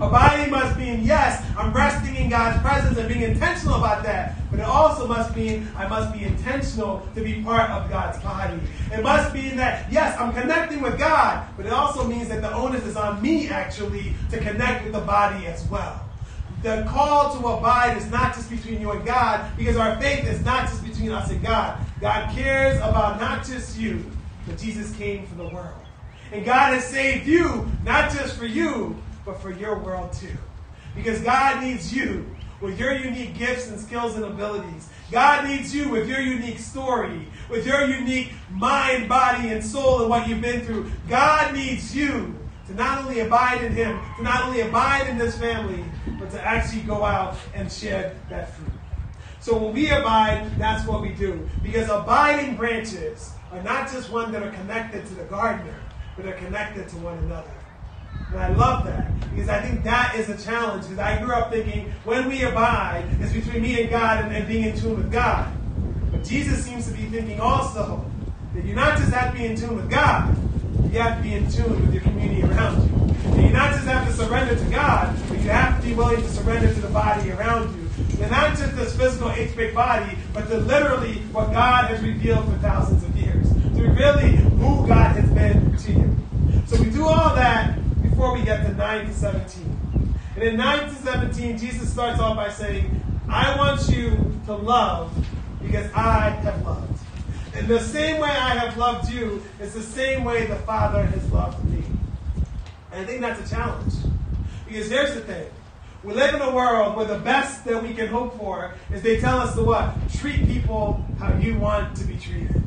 [0.00, 4.34] Abiding must mean, yes, I'm resting in God's presence and being intentional about that.
[4.50, 8.58] But it also must mean I must be intentional to be part of God's body.
[8.92, 12.52] It must mean that, yes, I'm connecting with God, but it also means that the
[12.52, 16.00] onus is on me, actually, to connect with the body as well.
[16.62, 20.44] The call to abide is not just between you and God, because our faith is
[20.44, 21.78] not just between us and God.
[22.00, 24.04] God cares about not just you,
[24.46, 25.80] but Jesus came for the world.
[26.32, 30.36] And God has saved you, not just for you, but for your world too.
[30.94, 32.26] Because God needs you
[32.60, 34.88] with your unique gifts and skills and abilities.
[35.10, 40.10] God needs you with your unique story, with your unique mind, body, and soul and
[40.10, 40.90] what you've been through.
[41.08, 42.34] God needs you
[42.66, 45.84] to not only abide in Him, to not only abide in this family,
[46.18, 48.72] but to actually go out and shed that fruit.
[49.40, 51.46] So when we abide, that's what we do.
[51.62, 55.78] Because abiding branches are not just ones that are connected to the gardener,
[56.16, 57.50] but are connected to one another.
[58.32, 60.84] And I love that because I think that is a challenge.
[60.84, 64.48] Because I grew up thinking when we abide, it's between me and God and, and
[64.48, 65.52] being in tune with God.
[66.10, 68.04] But Jesus seems to be thinking also
[68.54, 70.36] that you not just have to be in tune with God,
[70.92, 73.14] you have to be in tune with your community around you.
[73.32, 76.20] And you not just have to surrender to God, but you have to be willing
[76.20, 77.84] to surrender to the body around you.
[78.20, 82.58] And not just this physical eight body, but to literally what God has revealed for
[82.58, 83.13] thousands of
[83.88, 86.16] Really who God has been to you.
[86.66, 90.14] So we do all that before we get to 9 to 17.
[90.34, 95.12] And in 9 to 17, Jesus starts off by saying, I want you to love
[95.62, 96.98] because I have loved.
[97.54, 101.30] And the same way I have loved you is the same way the Father has
[101.30, 101.84] loved me.
[102.90, 103.94] And I think that's a challenge.
[104.66, 105.46] Because here's the thing.
[106.02, 109.20] We live in a world where the best that we can hope for is they
[109.20, 109.94] tell us to what?
[110.14, 112.62] Treat people how you want to be treated.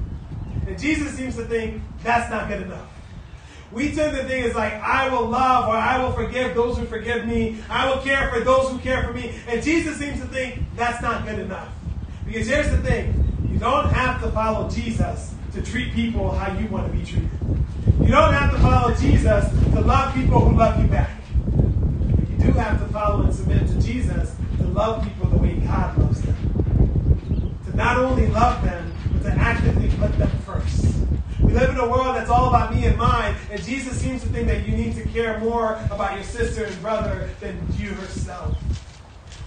[0.66, 2.90] And Jesus seems to think that's not good enough.
[3.72, 6.86] We tend to think it's like, I will love or I will forgive those who
[6.86, 7.58] forgive me.
[7.70, 9.36] I will care for those who care for me.
[9.48, 11.70] And Jesus seems to think that's not good enough.
[12.26, 16.68] Because here's the thing you don't have to follow Jesus to treat people how you
[16.68, 17.30] want to be treated.
[18.02, 21.10] You don't have to follow Jesus to love people who love you back.
[21.46, 25.56] But you do have to follow and submit to Jesus to love people the way
[25.56, 27.56] God loves them.
[27.66, 28.94] To not only love them,
[29.28, 30.86] to actively put them first.
[31.42, 34.30] We live in a world that's all about me and mine, and Jesus seems to
[34.30, 38.58] think that you need to care more about your sister and brother than you yourself.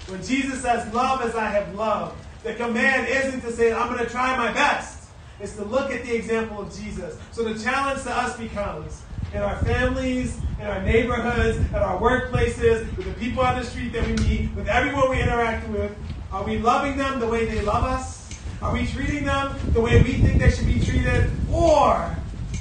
[0.09, 4.05] When Jesus says, Love as I have loved, the command isn't to say, I'm going
[4.05, 5.09] to try my best.
[5.41, 7.19] It's to look at the example of Jesus.
[7.33, 12.95] So the challenge to us becomes in our families, in our neighborhoods, at our workplaces,
[12.97, 15.97] with the people on the street that we meet, with everyone we interact with,
[16.33, 18.20] are we loving them the way they love us?
[18.63, 21.31] Are we treating them the way we think they should be treated?
[21.51, 22.15] Or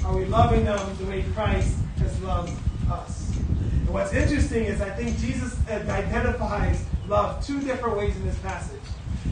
[0.04, 2.52] are we loving them the way Christ has loved
[2.90, 3.36] us?
[3.36, 8.80] And what's interesting is I think Jesus identifies love two different ways in this passage.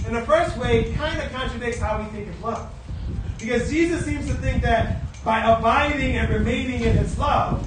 [0.07, 2.71] And the first way kind of contradicts how we think of love.
[3.39, 7.67] Because Jesus seems to think that by abiding and remaining in his love,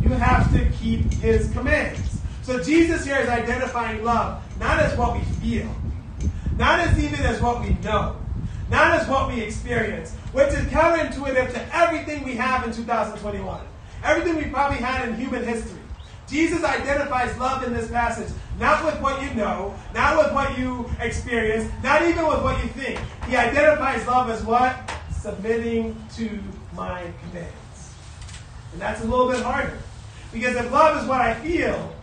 [0.00, 2.20] you have to keep his commands.
[2.42, 5.68] So Jesus here is identifying love not as what we feel,
[6.56, 8.16] not as even as what we know,
[8.70, 13.60] not as what we experience, which is counterintuitive to everything we have in 2021,
[14.02, 15.80] everything we probably had in human history.
[16.28, 20.88] Jesus identifies love in this passage not with what you know, not with what you
[21.00, 22.98] experience, not even with what you think.
[23.28, 24.90] He identifies love as what?
[25.10, 26.40] Submitting to
[26.74, 27.94] my commands.
[28.72, 29.78] And that's a little bit harder.
[30.32, 31.94] Because if love is what I feel,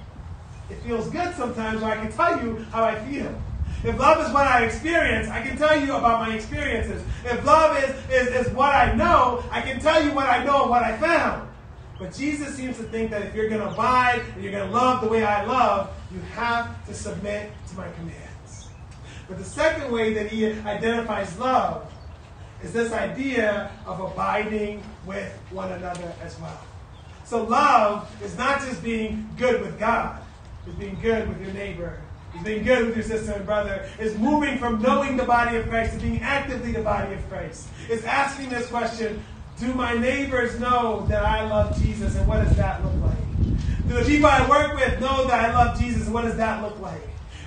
[0.69, 3.34] it feels good sometimes, or I can tell you how I feel.
[3.84, 7.04] If love is what I experience, I can tell you about my experiences.
[7.26, 10.62] If love is, is, is what I know, I can tell you what I know
[10.62, 11.50] and what I found.
[12.00, 14.74] But Jesus seems to think that if you're going to abide and you're going to
[14.74, 18.69] love the way I love, you have to submit to my commands.
[19.28, 21.91] But the second way that he identifies love
[22.63, 26.62] is this idea of abiding with one another as well.
[27.26, 30.22] So love is not just being good with God,
[30.65, 32.00] it's being good with your neighbor.
[32.41, 33.88] Being good with your sister and brother.
[34.00, 37.67] It's moving from knowing the body of Christ to being actively the body of Christ.
[37.89, 39.24] It's asking this question
[39.60, 43.88] do my neighbors know that I love Jesus and what does that look like?
[43.88, 46.62] Do the people I work with know that I love Jesus and what does that
[46.63, 47.02] look like?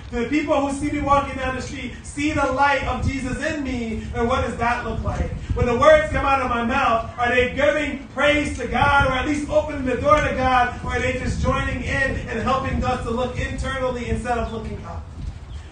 [0.09, 3.43] Do the people who see me walking down the street see the light of Jesus
[3.45, 5.31] in me and what does that look like?
[5.57, 9.13] When the words come out of my mouth, are they giving praise to God or
[9.13, 12.83] at least opening the door to God or are they just joining in and helping
[12.83, 15.03] us to look internally instead of looking up?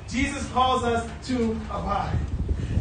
[0.10, 2.18] Jesus calls us to abide.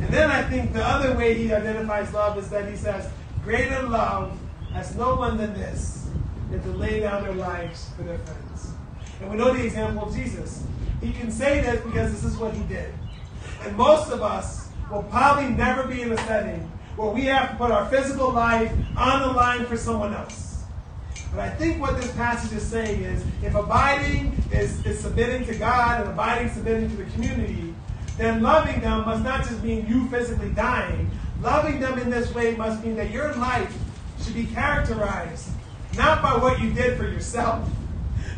[0.00, 3.10] And then I think the other way he identifies love is that he says,
[3.44, 4.38] Greater love
[4.72, 6.08] has no one than this,
[6.50, 8.72] than to lay down their lives for their friends.
[9.20, 10.64] And we know the example of Jesus.
[11.02, 12.94] He can say this because this is what he did.
[13.62, 17.56] And most of us will probably never be in a setting where we have to
[17.56, 20.64] put our physical life on the line for someone else.
[21.30, 25.54] But I think what this passage is saying is if abiding is, is submitting to
[25.56, 27.74] God and abiding submitting to the community,
[28.16, 31.10] then loving them must not just mean you physically dying,
[31.44, 33.70] Loving them in this way must mean that your life
[34.22, 35.50] should be characterized
[35.94, 37.68] not by what you did for yourself,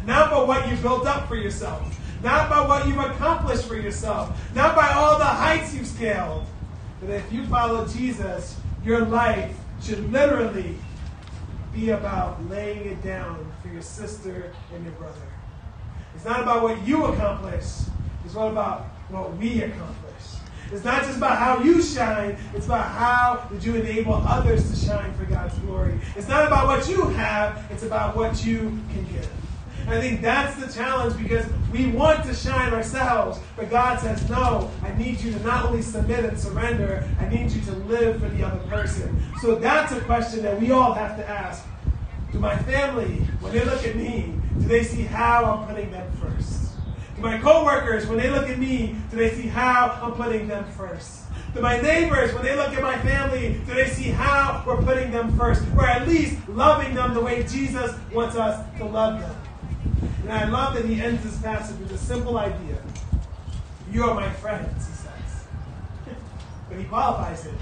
[0.05, 4.37] not by what you built up for yourself, not by what you've accomplished for yourself,
[4.55, 6.45] not by all the heights you've scaled.
[7.01, 10.77] But if you follow Jesus, your life should literally
[11.75, 15.21] be about laying it down for your sister and your brother.
[16.15, 17.67] It's not about what you accomplish,
[18.25, 19.97] it's all about what we accomplish.
[20.73, 24.87] It's not just about how you shine, it's about how did you enable others to
[24.87, 26.01] shine for God's glory.
[26.17, 29.31] It's not about what you have, it's about what you can give.
[29.89, 34.69] I think that's the challenge because we want to shine ourselves, but God says, No,
[34.83, 38.29] I need you to not only submit and surrender, I need you to live for
[38.31, 39.23] the other person.
[39.41, 41.65] So that's a question that we all have to ask.
[42.33, 46.11] Do my family, when they look at me, do they see how I'm putting them
[46.21, 46.73] first?
[47.15, 50.65] Do my coworkers, when they look at me, do they see how I'm putting them
[50.73, 51.23] first?
[51.55, 55.13] To my neighbors, when they look at my family, do they see how we're putting
[55.13, 55.63] them first?
[55.77, 59.46] Or at least loving them the way Jesus wants us to love them.
[60.27, 62.83] And I love that he ends this passage with a simple idea.
[63.93, 65.47] You are my friends, he says.
[66.69, 67.55] but he qualifies it.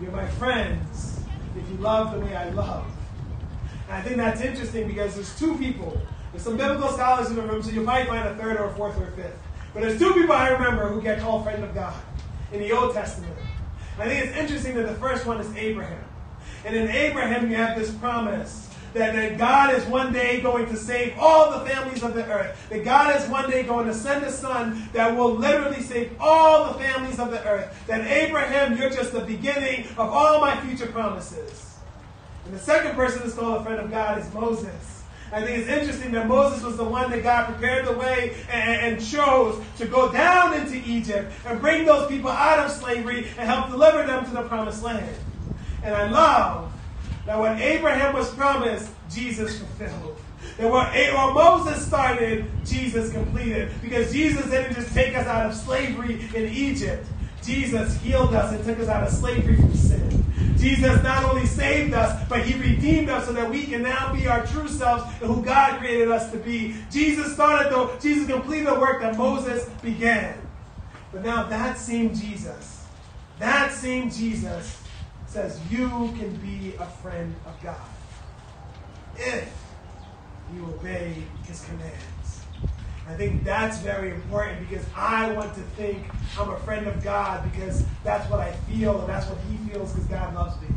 [0.00, 1.20] You're my friends
[1.56, 2.86] if you love the way I love.
[3.88, 6.00] And I think that's interesting because there's two people
[6.32, 8.74] there's some biblical scholars in the room, so you might find a third or a
[8.74, 9.36] fourth or a fifth.
[9.74, 12.00] But there's two people I remember who get called friend of God
[12.52, 13.36] in the Old Testament.
[13.98, 16.02] I think it's interesting that the first one is Abraham.
[16.64, 20.76] And in Abraham, you have this promise that, that God is one day going to
[20.76, 22.66] save all the families of the earth.
[22.68, 26.72] That God is one day going to send a son that will literally save all
[26.72, 27.84] the families of the earth.
[27.86, 31.76] That Abraham, you're just the beginning of all my future promises.
[32.44, 35.02] And the second person that's called a friend of God is Moses.
[35.32, 38.94] I think it's interesting that Moses was the one that God prepared the way and,
[38.94, 43.48] and, chose to go down into Egypt and bring those people out of slavery and
[43.48, 45.16] help deliver them to the promised land.
[45.82, 46.71] And I love
[47.26, 50.16] that when Abraham was promised, Jesus fulfilled.
[50.58, 53.72] And what, what Moses started, Jesus completed.
[53.80, 57.06] Because Jesus didn't just take us out of slavery in Egypt.
[57.42, 60.24] Jesus healed us and took us out of slavery from sin.
[60.58, 64.28] Jesus not only saved us, but he redeemed us so that we can now be
[64.28, 66.76] our true selves and who God created us to be.
[66.90, 70.38] Jesus started the Jesus completed the work that Moses began.
[71.12, 72.86] But now that same Jesus,
[73.40, 74.81] that same Jesus
[75.32, 77.88] says you can be a friend of God
[79.16, 79.50] if
[80.54, 82.42] you obey his commands.
[83.08, 86.04] I think that's very important because I want to think
[86.38, 89.92] I'm a friend of God because that's what I feel and that's what he feels
[89.92, 90.68] because God loves me.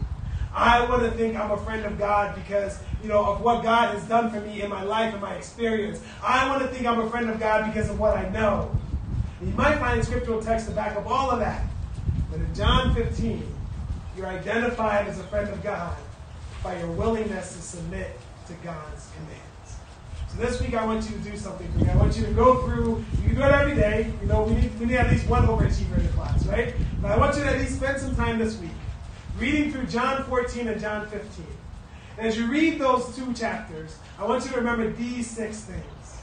[0.54, 3.94] I want to think I'm a friend of God because, you know, of what God
[3.94, 6.02] has done for me in my life and my experience.
[6.24, 8.72] I want to think I'm a friend of God because of what I know.
[9.42, 11.66] And you might find scriptural text to back up all of that.
[12.32, 13.55] But in John 15,
[14.16, 15.96] you're identified as a friend of God
[16.64, 19.46] by your willingness to submit to God's commands.
[20.30, 21.90] So this week I want you to do something for me.
[21.90, 24.12] I want you to go through, you can do it every day.
[24.22, 26.74] You know, we need, we need at least one overachiever in the class, right?
[27.02, 28.72] But I want you to at least spend some time this week
[29.38, 31.46] reading through John 14 and John 15.
[32.18, 36.22] And as you read those two chapters, I want you to remember these six things.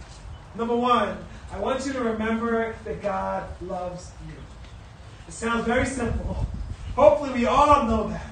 [0.55, 1.18] Number one,
[1.52, 4.35] I want you to remember that God loves you.
[5.28, 6.46] It sounds very simple.
[6.94, 8.26] Hopefully, we all know that.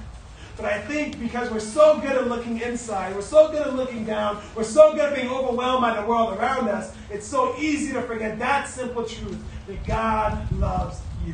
[0.55, 4.05] But I think because we're so good at looking inside, we're so good at looking
[4.05, 7.93] down, we're so good at being overwhelmed by the world around us, it's so easy
[7.93, 11.33] to forget that simple truth that God loves you.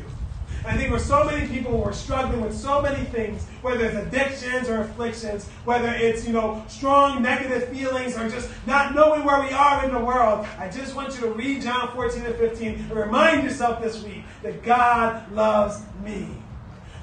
[0.64, 3.96] I think for so many people who are struggling with so many things, whether it's
[3.96, 9.40] addictions or afflictions, whether it's, you know, strong negative feelings or just not knowing where
[9.40, 12.68] we are in the world, I just want you to read John 14 and 15
[12.74, 16.28] and remind yourself this week that God loves me.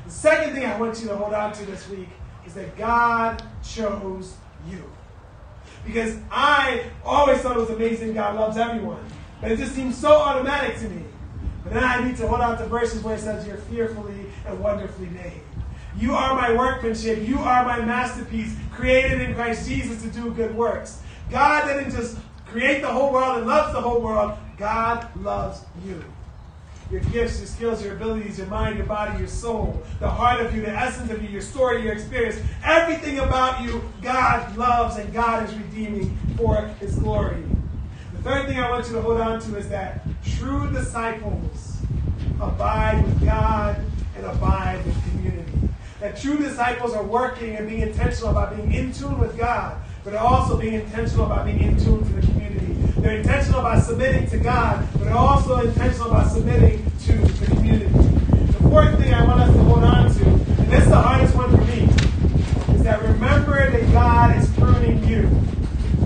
[0.06, 2.10] The second thing I want you to hold on to this week
[2.46, 4.36] is that God chose
[4.70, 4.84] you.
[5.86, 9.04] Because I always thought it was amazing God loves everyone.
[9.42, 11.04] But it just seems so automatic to me.
[11.64, 14.60] But then I need to hold on to verses where it says, You're fearfully and
[14.60, 15.42] wonderfully made.
[15.98, 17.28] You are my workmanship.
[17.28, 21.02] You are my masterpiece, created in Christ Jesus to do good works.
[21.32, 24.38] God didn't just create the whole world and loves the whole world.
[24.58, 26.04] God loves you.
[26.92, 30.56] Your gifts, your skills, your abilities, your mind, your body, your soul, the heart of
[30.56, 35.12] you, the essence of you, your story, your experience, everything about you, God loves and
[35.12, 37.44] God is redeeming for His glory.
[38.14, 40.06] The third thing I want you to hold on to is that
[40.38, 41.78] True disciples
[42.42, 43.80] abide with God
[44.16, 45.52] and abide with community.
[46.00, 50.14] That true disciples are working and being intentional about being in tune with God, but
[50.14, 52.65] are also being intentional about being in tune to the community.
[53.06, 57.86] They're intentional about submitting to God, but they're also intentional about submitting to the community.
[57.86, 61.36] The fourth thing I want us to hold on to, and this is the hardest
[61.36, 61.84] one for me,
[62.74, 65.30] is that remember that God is pruning you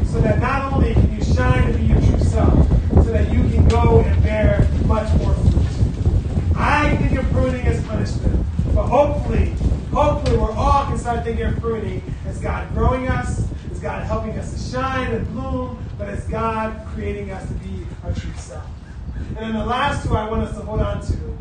[0.08, 3.44] so that not only can you shine and be your true self, so that you
[3.44, 6.58] can go and bear much more fruit.
[6.58, 9.54] I think of pruning as punishment, but hopefully,
[9.94, 14.38] hopefully we're all can start thinking of pruning as God growing us, as God helping
[14.38, 15.59] us to shine and bloom,
[16.10, 18.66] as God creating us to be our true self.
[19.16, 21.38] And then the last two I want us to hold on to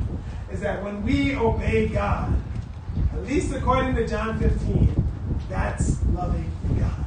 [0.52, 2.34] is that when we obey God,
[3.12, 5.08] at least according to John 15,
[5.48, 7.04] that's loving God.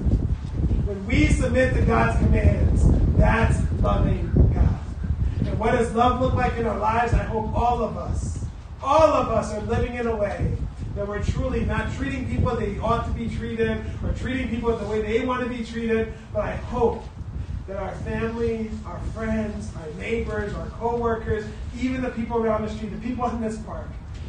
[0.88, 2.84] When we submit to God's commands,
[3.18, 5.48] that's loving God.
[5.48, 7.14] And what does love look like in our lives?
[7.14, 8.44] I hope all of us,
[8.82, 10.58] all of us are living in a way
[10.96, 14.76] that we're truly not treating people the they ought to be treated or treating people
[14.76, 16.14] the way they want to be treated.
[16.34, 17.04] But I hope
[17.68, 21.46] that our family, our friends, our neighbors, our co-workers,
[21.80, 23.88] even the people around the street, the people in this park,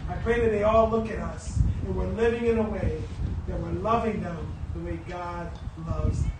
[0.08, 3.02] I pray that they all look at us and we're living in a way
[3.48, 5.50] that we're loving them the way God
[5.86, 6.32] loves them.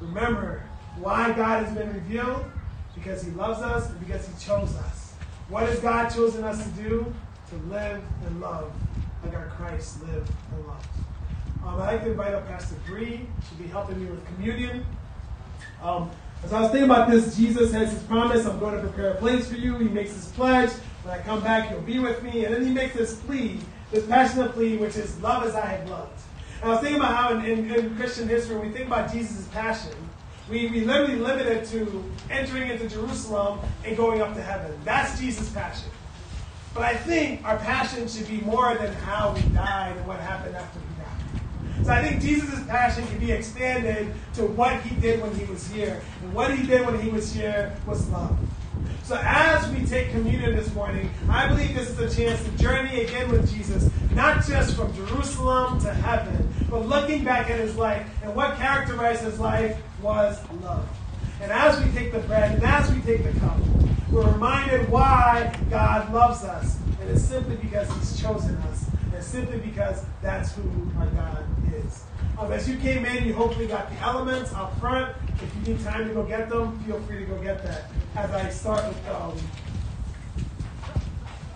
[0.00, 0.62] Remember,
[0.98, 2.44] why God has been revealed?
[2.94, 5.14] Because He loves us and because He chose us.
[5.48, 7.12] What has God chosen us to do?
[7.50, 8.72] To live and love
[9.24, 10.86] like our Christ lived and loved.
[11.64, 13.26] Um, I'd like to invite up Pastor Bree.
[13.48, 14.86] She'll be helping me with communion.
[15.82, 16.10] Um,
[16.42, 19.16] as I was thinking about this, Jesus has his promise, I'm going to prepare a
[19.16, 19.76] place for you.
[19.76, 20.70] He makes his pledge.
[21.02, 22.44] When I come back, you'll be with me.
[22.44, 23.58] And then he makes this plea,
[23.90, 26.18] this passionate plea, which is love as I have loved.
[26.60, 29.12] And I was thinking about how in, in, in Christian history, when we think about
[29.12, 29.94] Jesus' passion,
[30.48, 34.78] we, we literally limit it to entering into Jerusalem and going up to heaven.
[34.84, 35.90] That's Jesus' passion.
[36.74, 40.56] But I think our passion should be more than how we died and what happened
[40.56, 40.80] after.
[41.84, 45.66] So I think Jesus' passion can be expanded to what he did when he was
[45.68, 46.00] here.
[46.22, 48.38] And what he did when he was here was love.
[49.02, 53.02] So as we take communion this morning, I believe this is a chance to journey
[53.02, 58.06] again with Jesus, not just from Jerusalem to heaven, but looking back at his life
[58.22, 60.88] and what characterized his life was love.
[61.40, 63.58] And as we take the bread and as we take the cup,
[64.10, 66.78] we're reminded why God loves us.
[67.00, 68.84] And it's simply because he's chosen us.
[69.20, 70.62] Simply because that's who
[70.98, 72.02] our God is.
[72.38, 75.14] Um, as you came in, you hopefully got the elements up front.
[75.40, 77.84] If you need time to go get them, feel free to go get that.
[78.16, 79.36] As I start with um,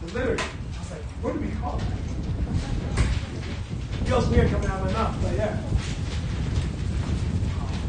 [0.02, 1.84] the liturgy, I was like, what do we call it?
[4.06, 5.60] Feels weird coming out of my mouth, but yeah.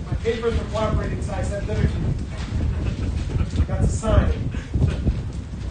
[0.07, 1.93] My papers were cooperating, so I said liturgy.
[3.67, 4.31] That's a sign.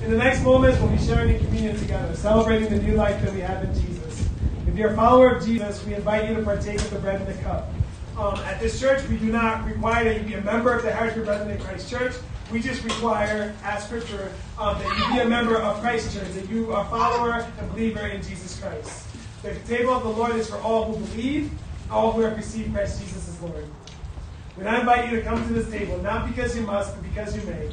[0.03, 3.33] In the next moments, we'll be sharing in communion together, celebrating the new life that
[3.33, 3.94] we have in Jesus.
[4.67, 7.29] If you're a follower of Jesus, we invite you to partake of the bread and
[7.29, 7.71] the cup.
[8.17, 10.91] Um, at this church, we do not require that you be a member of the
[10.93, 12.15] Harrisburg Brethren Christ Church.
[12.51, 16.49] We just require, as Scripture, um, that you be a member of Christ Church, that
[16.49, 19.07] you are a follower and believer in Jesus Christ.
[19.43, 21.51] The table of the Lord is for all who believe,
[21.91, 23.67] all who have received Christ Jesus as Lord.
[24.55, 27.37] When I invite you to come to this table, not because you must, but because
[27.37, 27.71] you may,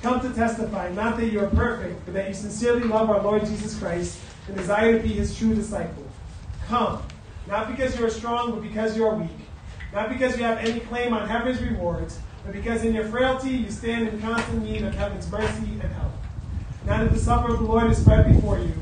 [0.00, 3.44] come to testify, not that you are perfect, but that you sincerely love our Lord
[3.44, 4.18] Jesus Christ
[4.48, 6.04] and desire to be his true disciple.
[6.68, 7.02] Come,
[7.46, 9.30] not because you are strong, but because you are weak.
[9.92, 13.70] Not because you have any claim on heaven's rewards, but because in your frailty you
[13.70, 16.12] stand in constant need of heaven's mercy and help.
[16.86, 18.72] Now that the supper of the Lord is spread before you,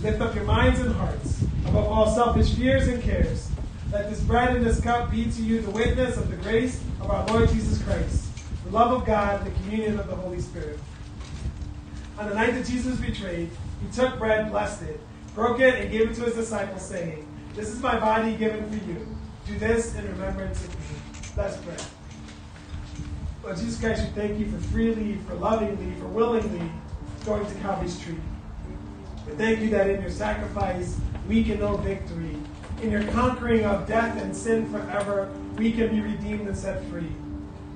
[0.00, 3.50] lift up your minds and hearts, above all selfish fears and cares.
[3.92, 7.10] Let this bread and this cup be to you the witness of the grace of
[7.10, 8.28] our Lord Jesus Christ,
[8.64, 10.78] the love of God, the communion of the Holy Spirit.
[12.18, 13.50] On the night that Jesus was betrayed,
[13.82, 15.00] he took bread, blessed it,
[15.34, 18.86] broke it, and gave it to his disciples, saying, This is my body given for
[18.86, 19.06] you.
[19.46, 20.96] Do this in remembrance of me.
[21.36, 21.76] Let's pray.
[23.42, 26.70] Lord Jesus Christ, we thank you for freely, for lovingly, for willingly
[27.24, 28.20] going to Calvary's tree.
[29.26, 30.98] We thank you that in your sacrifice
[31.28, 32.36] we can know victory.
[32.82, 37.10] In your conquering of death and sin forever, we can be redeemed and set free.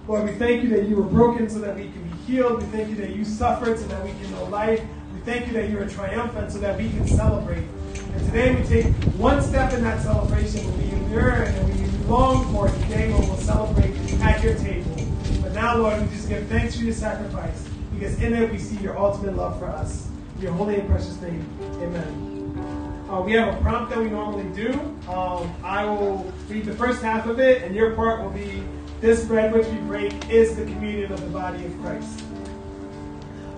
[0.07, 2.63] Lord, we thank you that you were broken so that we can be healed.
[2.63, 4.81] We thank you that you suffered so that we can know life.
[5.13, 7.65] We thank you that you are triumphant so that we can celebrate.
[7.99, 8.87] And today we take
[9.17, 13.95] one step in that celebration we yearn and we long for today when we'll celebrate
[14.21, 14.95] at your table.
[15.43, 18.77] But now, Lord, we just give thanks for your sacrifice because in it we see
[18.77, 20.09] your ultimate love for us.
[20.37, 21.47] In your holy and precious name,
[21.81, 23.07] amen.
[23.09, 24.73] Uh, we have a prompt that we normally do.
[25.09, 28.63] Um, I will read the first half of it, and your part will be
[29.01, 32.25] this bread which we break is the communion of the body of Christ.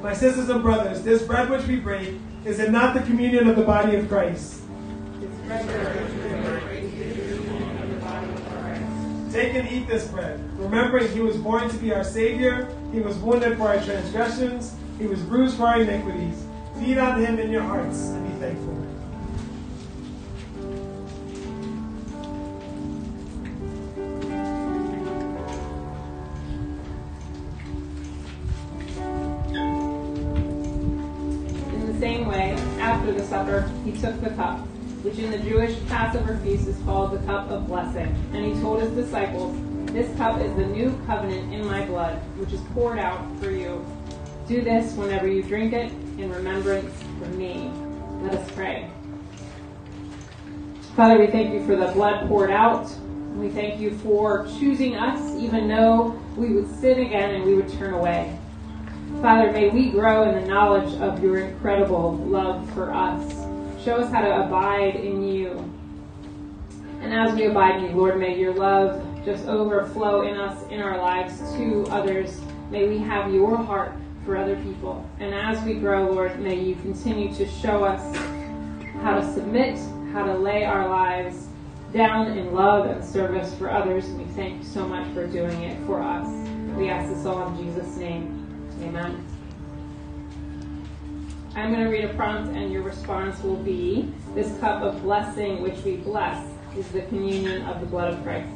[0.02, 2.14] My sisters and brothers, this bread which we break,
[2.46, 4.62] is it not the communion of the body of Christ?
[9.32, 13.16] Take and eat this bread, remembering he was born to be our Savior, he was
[13.16, 16.44] wounded for our transgressions, he was bruised for our iniquities.
[16.78, 18.85] Feed on him in your hearts and be thankful.
[35.18, 38.14] In the Jewish Passover feast is called the cup of blessing.
[38.32, 39.56] And he told his disciples,
[39.92, 43.84] This cup is the new covenant in my blood, which is poured out for you.
[44.46, 46.92] Do this whenever you drink it in remembrance
[47.22, 47.70] of me.
[48.22, 48.90] Let us pray.
[50.94, 52.90] Father, we thank you for the blood poured out.
[53.36, 57.72] We thank you for choosing us, even though we would sin again and we would
[57.72, 58.38] turn away.
[59.22, 63.45] Father, may we grow in the knowledge of your incredible love for us.
[63.86, 65.72] Show us how to abide in you.
[67.02, 70.82] And as we abide in you, Lord, may your love just overflow in us, in
[70.82, 72.40] our lives, to others.
[72.68, 73.92] May we have your heart
[74.24, 75.08] for other people.
[75.20, 78.16] And as we grow, Lord, may you continue to show us
[79.02, 79.78] how to submit,
[80.12, 81.46] how to lay our lives
[81.92, 84.06] down in love and service for others.
[84.06, 86.26] And we thank you so much for doing it for us.
[86.76, 88.68] We ask this all in Jesus' name.
[88.82, 89.24] Amen.
[91.56, 95.62] I'm going to read a prompt, and your response will be This cup of blessing
[95.62, 96.46] which we bless
[96.76, 98.52] is the communion of the blood of Christ.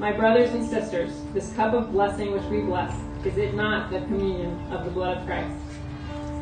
[0.00, 2.92] My brothers and sisters, this cup of blessing which we bless,
[3.24, 5.54] is it not the communion of the blood of Christ?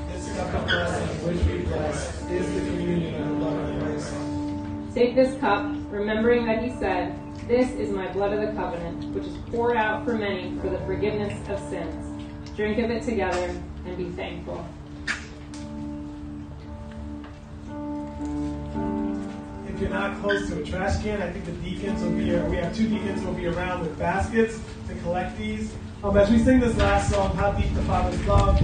[0.09, 4.95] This cup of blessing which we bless is the communion of the blood of Christ.
[4.95, 7.15] Take this cup, remembering that he said,
[7.47, 10.79] This is my blood of the covenant, which is poured out for many for the
[10.87, 12.25] forgiveness of sins.
[12.57, 14.67] Drink of it together and be thankful.
[19.83, 22.75] You're not close to a trash can, I think the deacons will be, we have
[22.75, 25.75] two deacons will be around with baskets to collect these.
[26.05, 28.61] Um, as we sing this last song, How Deep the Father's Love,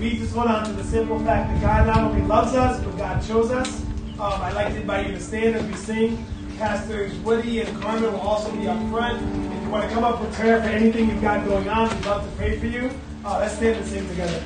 [0.00, 2.96] we just hold on to the simple fact that God not only loves us, but
[2.96, 3.82] God chose us.
[4.20, 6.24] Um, I'd like to invite you to stand as we sing.
[6.56, 9.20] Pastors Woody and Carmen will also be up front.
[9.52, 12.06] If you want to come up with prayer for anything you've got going on, we'd
[12.06, 12.90] love to pray for you.
[13.24, 14.40] Uh, let's stand and sing together.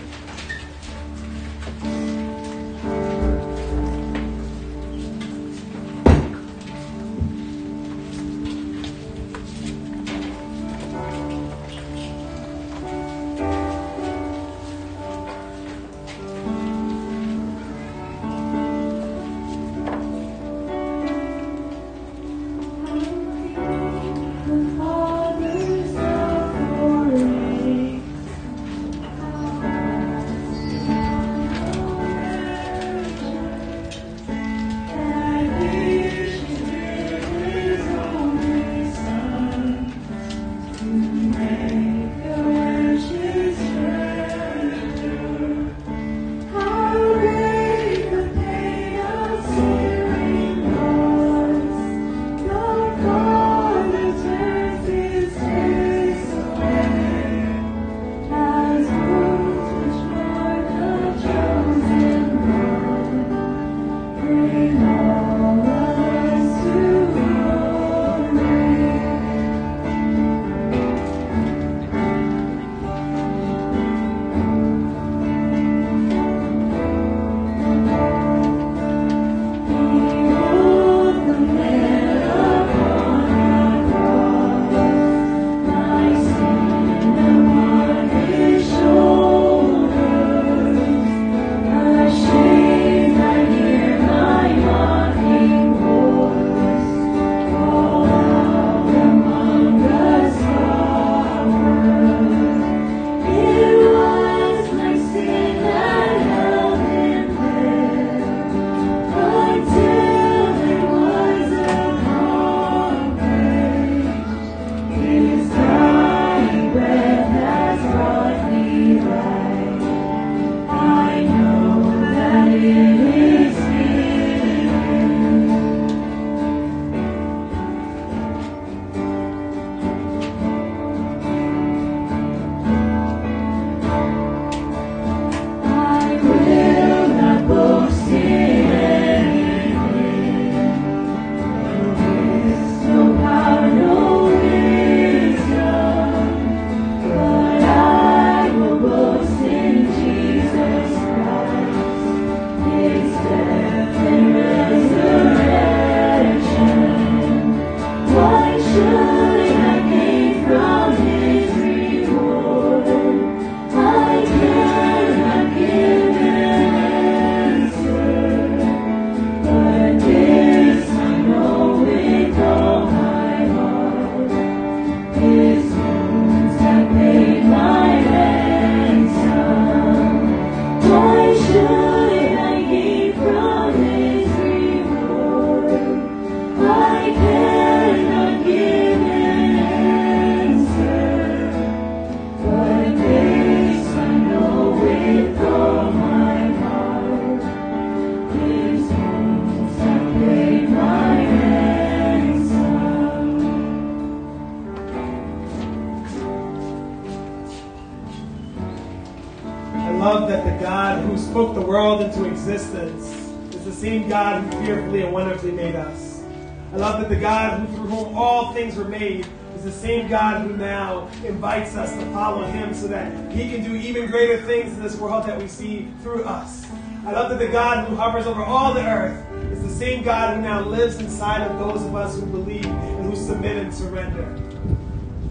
[221.45, 224.97] Invites us to follow him so that he can do even greater things in this
[224.97, 226.65] world that we see through us.
[227.05, 230.37] I love that the God who hovers over all the earth is the same God
[230.37, 234.25] who now lives inside of those of us who believe and who submit and surrender.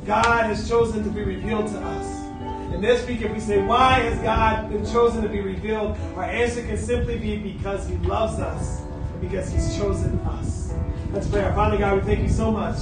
[0.06, 2.06] God has chosen to be revealed to us.
[2.72, 5.98] And this week, if we say, Why has God been chosen to be revealed?
[6.16, 10.76] Our answer can simply be because He loves us and because He's chosen us.
[11.12, 11.42] Let's pray.
[11.42, 12.78] Our Father God, we thank you so much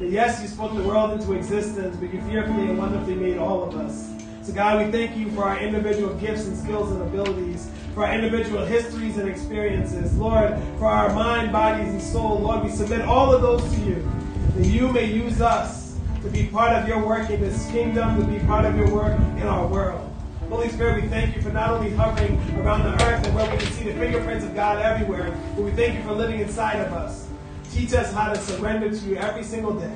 [0.00, 3.62] that yes, you spoke the world into existence, but you fearfully and wonderfully made all
[3.62, 4.10] of us.
[4.40, 8.14] So, God, we thank you for our individual gifts and skills and abilities, for our
[8.14, 10.16] individual histories and experiences.
[10.16, 12.40] Lord, for our mind, bodies, and soul.
[12.40, 14.10] Lord, we submit all of those to you,
[14.56, 18.26] that you may use us to be part of your work in this kingdom, to
[18.26, 20.06] be part of your work in our world.
[20.48, 23.58] Holy Spirit, we thank you for not only hovering around the earth and where we
[23.58, 26.92] can see the fingerprints of God everywhere, but we thank you for living inside of
[26.94, 27.29] us.
[27.72, 29.92] Teach us how to surrender to you every single day.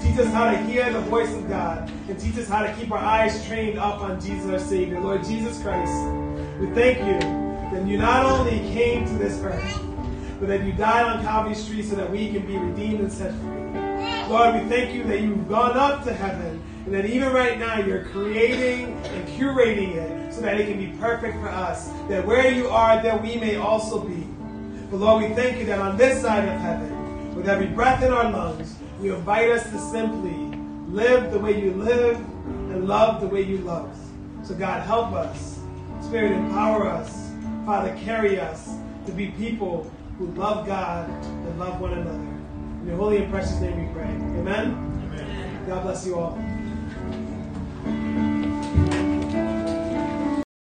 [0.00, 2.90] Teach us how to hear the voice of God and teach us how to keep
[2.90, 5.92] our eyes trained up on Jesus our Savior, Lord Jesus Christ.
[6.58, 7.18] We thank you
[7.70, 9.80] that you not only came to this earth,
[10.40, 13.32] but that you died on Calvary's tree so that we can be redeemed and set
[13.36, 13.64] free.
[14.28, 17.78] Lord, we thank you that you've gone up to heaven and that even right now
[17.78, 21.88] you're creating and curating it so that it can be perfect for us.
[22.08, 24.26] That where you are, there we may also be.
[24.90, 26.93] But Lord, we thank you that on this side of heaven,
[27.44, 31.72] with every breath in our lungs, you invite us to simply live the way you
[31.72, 33.94] live and love the way you love.
[34.42, 35.60] So God, help us.
[36.00, 37.32] Spirit, empower us.
[37.66, 38.70] Father, carry us
[39.04, 42.14] to be people who love God and love one another.
[42.14, 44.08] In your holy and precious name we pray.
[44.08, 45.10] Amen?
[45.12, 45.66] Amen.
[45.66, 46.38] God bless you all.